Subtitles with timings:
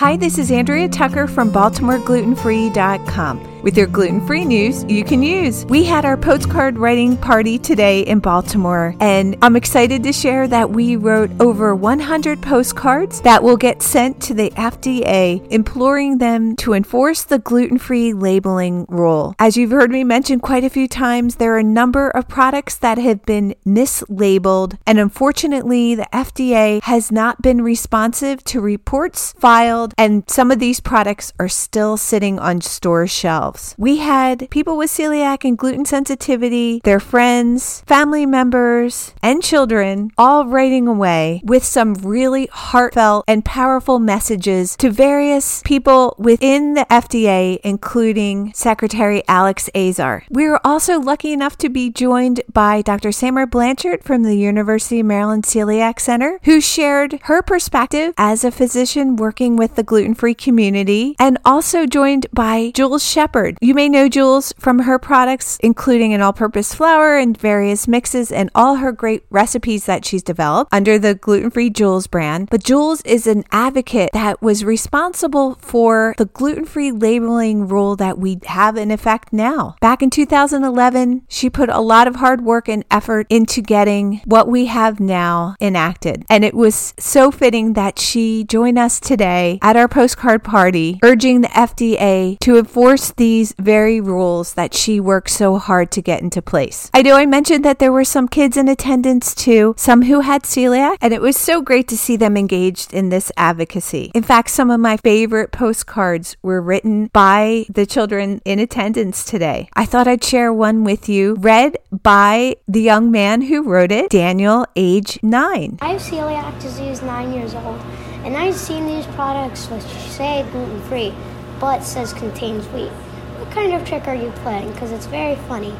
[0.00, 5.64] Hi, this is Andrea Tucker from BaltimoreGlutenFree.com with your gluten free news you can use.
[5.66, 10.70] We had our postcard writing party today in Baltimore, and I'm excited to share that
[10.70, 16.72] we wrote over 100 postcards that will get sent to the FDA, imploring them to
[16.72, 19.34] enforce the gluten free labeling rule.
[19.38, 22.76] As you've heard me mention quite a few times, there are a number of products
[22.76, 29.89] that have been mislabeled, and unfortunately, the FDA has not been responsive to reports filed,
[29.96, 33.74] and some of these products are still sitting on store shelves.
[33.78, 40.46] We had people with celiac and gluten sensitivity, their friends, family members, and children all
[40.46, 47.58] writing away with some really heartfelt and powerful messages to various people within the FDA,
[47.64, 50.24] including Secretary Alex Azar.
[50.30, 53.12] We were also lucky enough to be joined by Dr.
[53.12, 58.50] Samara Blanchard from the University of Maryland Celiac Center, who shared her perspective as a
[58.50, 63.58] physician working with the gluten free community, and also joined by Jules Shepard.
[63.60, 68.32] You may know Jules from her products, including an all purpose flour and various mixes,
[68.32, 72.48] and all her great recipes that she's developed under the gluten free Jules brand.
[72.50, 78.18] But Jules is an advocate that was responsible for the gluten free labeling rule that
[78.18, 79.76] we have in effect now.
[79.80, 84.48] Back in 2011, she put a lot of hard work and effort into getting what
[84.48, 86.24] we have now enacted.
[86.28, 91.40] And it was so fitting that she joined us today at our postcard party, urging
[91.40, 96.42] the FDA to enforce these very rules that she worked so hard to get into
[96.42, 96.90] place.
[96.94, 100.42] I know I mentioned that there were some kids in attendance too, some who had
[100.42, 104.10] celiac, and it was so great to see them engaged in this advocacy.
[104.14, 109.68] In fact, some of my favorite postcards were written by the children in attendance today.
[109.74, 114.10] I thought I'd share one with you, read by the young man who wrote it,
[114.10, 115.78] Daniel, age nine.
[115.80, 117.80] I have celiac disease, nine years old,
[118.24, 121.14] and I've seen these products which say gluten free,
[121.58, 122.90] but says contains wheat.
[123.38, 124.72] What kind of trick are you playing?
[124.72, 125.74] Because it's very funny.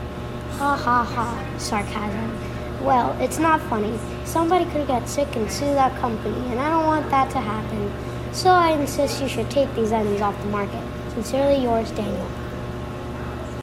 [0.59, 2.85] Ha ha ha, sarcasm.
[2.85, 3.99] Well, it's not funny.
[4.25, 7.93] Somebody could get sick and sue that company, and I don't want that to happen.
[8.33, 10.83] So I insist you should take these items off the market.
[11.13, 12.31] Sincerely yours, Daniel.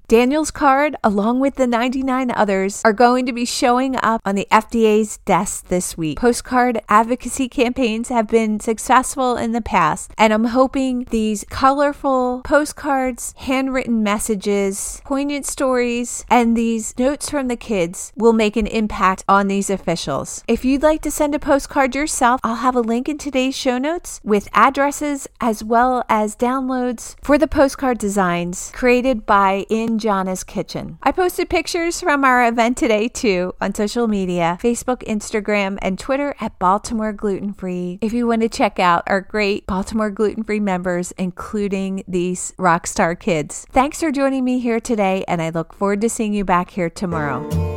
[0.09, 4.47] Daniel's card, along with the 99 others, are going to be showing up on the
[4.49, 6.17] FDA's desk this week.
[6.17, 13.33] Postcard advocacy campaigns have been successful in the past, and I'm hoping these colorful postcards,
[13.35, 19.49] handwritten messages, poignant stories, and these notes from the kids will make an impact on
[19.49, 20.41] these officials.
[20.47, 23.77] If you'd like to send a postcard yourself, I'll have a link in today's show
[23.77, 30.43] notes with addresses as well as downloads for the postcard designs created by In Johnna's
[30.43, 30.97] Kitchen.
[31.03, 36.35] I posted pictures from our event today too on social media Facebook, Instagram, and Twitter
[36.39, 37.99] at Baltimore Gluten Free.
[38.01, 42.87] If you want to check out our great Baltimore Gluten Free members, including these rock
[42.87, 43.65] star kids.
[43.71, 46.89] Thanks for joining me here today, and I look forward to seeing you back here
[46.89, 47.76] tomorrow.